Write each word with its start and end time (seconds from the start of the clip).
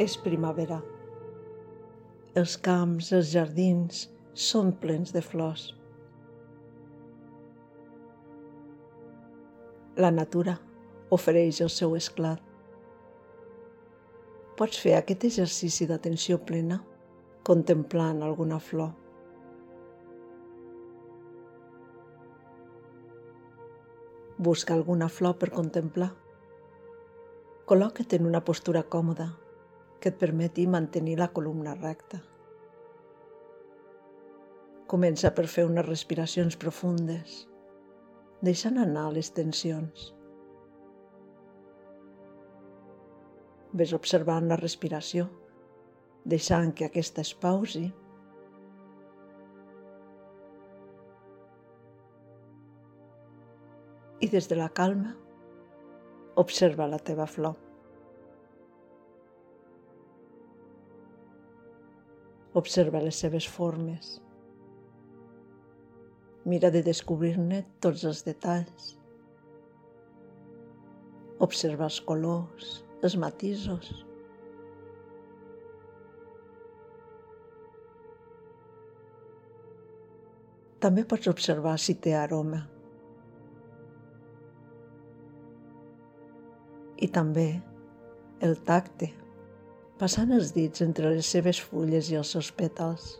És 0.00 0.14
primavera. 0.16 0.78
Els 2.40 2.54
camps, 2.64 3.10
els 3.12 3.34
jardins 3.34 4.06
són 4.32 4.70
plens 4.80 5.10
de 5.12 5.20
flors. 5.20 5.64
La 10.00 10.08
natura 10.14 10.54
ofereix 11.16 11.60
el 11.66 11.68
seu 11.74 11.92
esclat. 11.98 12.40
Pots 14.56 14.80
fer 14.86 14.94
aquest 14.96 15.26
exercici 15.28 15.90
d'atenció 15.90 16.40
plena 16.48 16.80
contemplant 17.50 18.24
alguna 18.24 18.62
flor. 18.70 18.94
Busca 24.48 24.72
alguna 24.80 25.12
flor 25.12 25.36
per 25.36 25.52
contemplar. 25.60 26.10
Col·loca't 27.68 28.16
en 28.16 28.32
una 28.32 28.40
postura 28.40 28.86
còmoda 28.96 29.28
que 30.00 30.10
et 30.10 30.18
permeti 30.18 30.66
mantenir 30.66 31.18
la 31.20 31.28
columna 31.36 31.74
recta. 31.76 32.22
Comença 34.90 35.30
per 35.36 35.46
fer 35.46 35.66
unes 35.68 35.86
respiracions 35.86 36.56
profundes, 36.58 37.44
deixant 38.42 38.80
anar 38.82 39.10
les 39.14 39.30
tensions. 39.36 40.08
Ves 43.76 43.94
observant 43.94 44.48
la 44.50 44.58
respiració, 44.58 45.28
deixant 46.24 46.72
que 46.74 46.88
aquesta 46.88 47.22
es 47.22 47.30
pausi 47.46 47.86
i 54.20 54.28
des 54.28 54.50
de 54.50 54.58
la 54.58 54.68
calma 54.68 55.14
observa 56.40 56.90
la 56.90 56.98
teva 56.98 57.26
flor. 57.26 57.69
Observa 62.60 63.00
les 63.04 63.18
seves 63.24 63.46
formes. 63.48 64.08
Mira 66.52 66.70
de 66.74 66.82
descobrir-ne 66.86 67.60
tots 67.84 68.04
els 68.10 68.24
detalls. 68.26 68.90
Observa 71.46 71.86
els 71.88 72.00
colors, 72.08 72.72
els 73.04 73.16
matisos. 73.24 73.92
També 80.84 81.04
pots 81.04 81.32
observar 81.32 81.78
si 81.78 81.96
té 82.04 82.14
aroma. 82.16 82.64
i 87.00 87.08
també 87.08 87.48
el 88.44 88.56
tacte, 88.68 89.10
passant 90.00 90.30
els 90.32 90.54
dits 90.56 90.80
entre 90.80 91.10
les 91.12 91.28
seves 91.28 91.58
fulles 91.60 92.08
i 92.08 92.16
els 92.16 92.30
seus 92.32 92.48
pètals. 92.56 93.18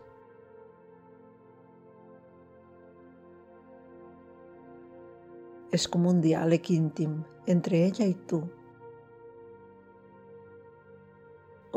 És 5.76 5.84
com 5.92 6.08
un 6.08 6.22
diàleg 6.24 6.72
íntim 6.72 7.18
entre 7.54 7.82
ella 7.90 8.08
i 8.08 8.16
tu. 8.32 8.40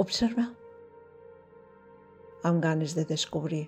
Observa 0.04 0.48
amb 2.48 2.64
ganes 2.64 2.96
de 2.96 3.04
descobrir, 3.12 3.68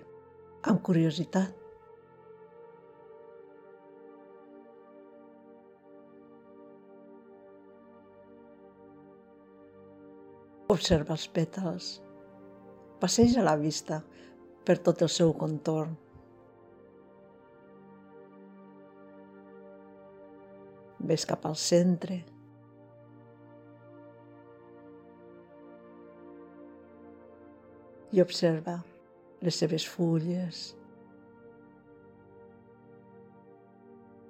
amb 0.64 0.82
curiositat. 0.88 1.65
Observa 10.66 11.14
els 11.14 11.28
pètals. 11.30 11.88
Passeja 12.98 13.44
la 13.44 13.54
vista 13.60 14.00
per 14.66 14.74
tot 14.82 15.04
el 15.06 15.10
seu 15.14 15.30
contorn. 15.38 15.92
Ves 21.06 21.26
cap 21.30 21.46
al 21.46 21.54
centre. 21.54 22.16
I 28.16 28.22
observa 28.24 28.80
les 29.46 29.60
seves 29.62 29.86
fulles, 29.86 30.64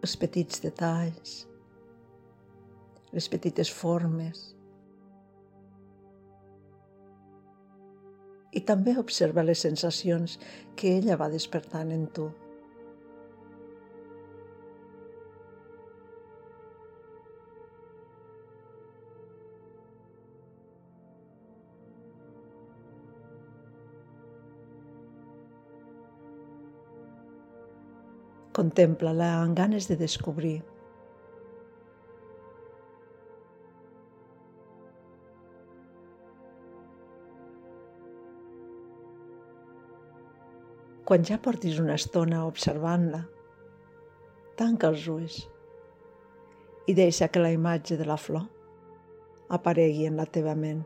els 0.02 0.16
petits 0.20 0.60
detalls, 0.64 1.38
les 3.14 3.30
petites 3.32 3.72
formes, 3.72 4.55
i 8.56 8.62
també 8.64 8.96
observa 8.96 9.44
les 9.44 9.62
sensacions 9.66 10.38
que 10.80 10.96
ella 10.96 11.18
va 11.20 11.28
despertant 11.32 11.92
en 11.92 12.06
tu. 12.16 12.30
Contempla-la 28.56 29.34
amb 29.42 29.52
ganes 29.58 29.84
de 29.90 29.98
descobrir 30.00 30.62
Quan 41.06 41.22
ja 41.22 41.36
portis 41.38 41.76
una 41.78 41.94
estona 41.94 42.40
observant-la, 42.48 43.20
tanca 44.58 44.88
els 44.90 45.04
ulls 45.12 45.36
i 46.90 46.96
deixa 46.98 47.28
que 47.30 47.42
la 47.44 47.52
imatge 47.54 47.94
de 48.00 48.06
la 48.08 48.16
flor 48.18 48.48
aparegui 49.54 50.08
en 50.08 50.18
la 50.18 50.26
teva 50.26 50.56
ment. 50.58 50.82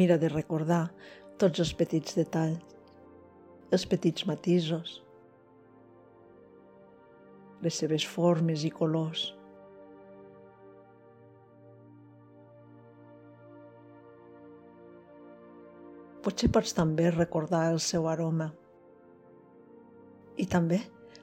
Mira 0.00 0.16
de 0.16 0.32
recordar 0.32 0.86
tots 1.36 1.60
els 1.60 1.76
petits 1.76 2.16
detalls, 2.16 2.76
els 3.72 3.84
petits 3.92 4.24
matisos, 4.24 5.02
les 7.60 7.84
seves 7.84 8.08
formes 8.08 8.64
i 8.64 8.72
colors, 8.72 9.34
Potser 16.24 16.50
pots 16.52 16.74
també 16.74 17.10
recordar 17.14 17.68
el 17.72 17.78
seu 17.82 18.08
aroma 18.10 18.48
i 20.38 20.46
també 20.46 20.80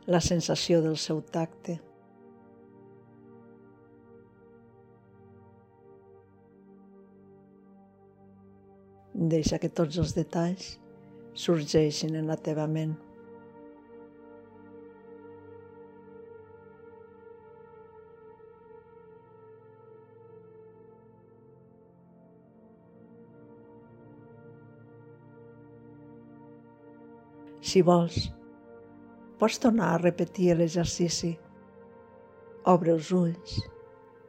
la 0.07 0.21
sensació 0.21 0.81
del 0.83 0.97
seu 1.01 1.21
tacte. 1.35 1.77
Deixa 9.15 9.59
que 9.59 9.71
tots 9.71 9.97
els 9.97 10.13
detalls 10.15 10.73
sorgeixin 11.45 12.15
en 12.19 12.27
la 12.27 12.35
teva 12.35 12.67
ment. 12.67 12.95
Si 27.65 27.81
vols, 27.81 28.27
pots 29.41 29.55
tornar 29.57 29.87
a 29.95 30.01
repetir 30.01 30.51
l'exercici. 30.53 31.31
Obre 32.69 32.91
els 32.93 33.09
ulls 33.09 33.55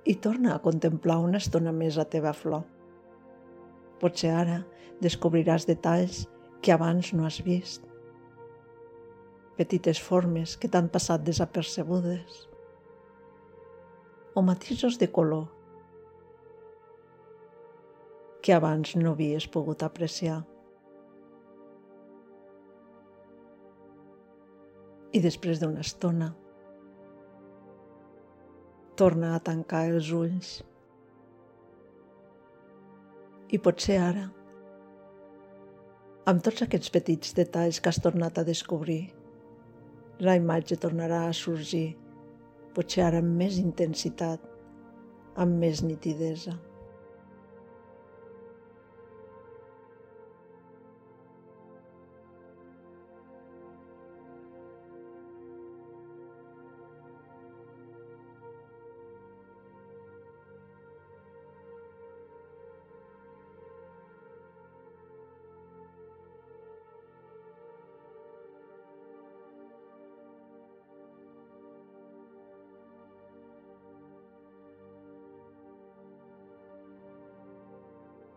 i 0.09 0.15
torna 0.25 0.55
a 0.55 0.63
contemplar 0.65 1.19
una 1.21 1.37
estona 1.43 1.75
més 1.83 1.99
la 2.01 2.07
teva 2.15 2.33
flor. 2.33 2.65
Potser 4.01 4.33
ara 4.33 4.57
descobriràs 5.05 5.69
detalls 5.69 6.23
que 6.65 6.73
abans 6.73 7.13
no 7.13 7.29
has 7.29 7.43
vist. 7.45 7.85
Petites 9.61 10.01
formes 10.01 10.57
que 10.57 10.73
t'han 10.73 10.89
passat 10.97 11.29
desapercebudes. 11.29 12.43
O 14.33 14.41
matisos 14.49 14.97
de 14.97 15.13
color 15.13 15.47
que 18.41 18.57
abans 18.57 18.97
no 18.97 19.13
havies 19.13 19.45
pogut 19.45 19.85
apreciar. 19.85 20.45
I 25.17 25.21
després 25.25 25.63
d'una 25.63 25.81
estona 25.85 26.31
torna 29.01 29.35
a 29.37 29.43
tancar 29.45 29.85
els 29.91 30.09
ulls. 30.17 30.51
I 33.53 33.61
potser 33.63 33.97
ara, 34.01 34.25
amb 36.33 36.43
tots 36.45 36.65
aquests 36.65 36.93
petits 36.93 37.37
detalls 37.37 37.81
que 37.81 37.93
has 37.93 38.01
tornat 38.03 38.41
a 38.41 38.45
descobrir, 38.49 39.03
la 40.27 40.37
imatge 40.41 40.79
tornarà 40.81 41.27
a 41.27 41.37
sorgir 41.37 41.87
potser 42.77 43.05
ara 43.07 43.21
amb 43.25 43.37
més 43.41 43.61
intensitat, 43.61 44.43
amb 45.41 45.61
més 45.61 45.83
nitidesa. 45.85 46.57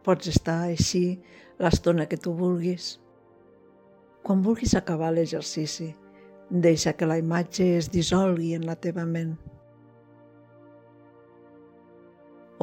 Pots 0.05 0.29
estar 0.31 0.61
així 0.65 1.19
l'estona 1.59 2.05
que 2.07 2.17
tu 2.17 2.33
vulguis. 2.35 2.93
Quan 4.23 4.43
vulguis 4.45 4.75
acabar 4.77 5.11
l'exercici, 5.13 5.89
deixa 6.49 6.93
que 6.95 7.07
la 7.09 7.19
imatge 7.19 7.67
es 7.77 7.89
dissolgui 7.91 8.53
en 8.57 8.65
la 8.67 8.77
teva 8.79 9.05
ment. 9.05 9.35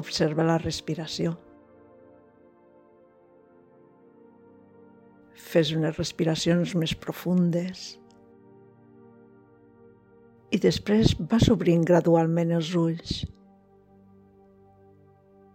Observa 0.01 0.45
la 0.45 0.57
respiració. 0.63 1.37
Fes 5.47 5.71
unes 5.77 5.97
respiracions 5.97 6.75
més 6.77 6.97
profundes 6.99 7.95
i 10.55 10.59
després 10.63 11.15
vas 11.31 11.49
obrint 11.53 11.83
gradualment 11.87 12.53
els 12.57 12.73
ulls 12.79 13.23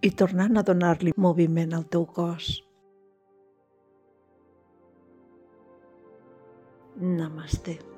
i 0.01 0.12
tornant 0.18 0.57
a 0.57 0.65
donar-li 0.65 1.13
moviment 1.18 1.77
al 1.77 1.86
teu 1.94 2.07
cos. 2.18 2.51
Namaste. 7.01 7.91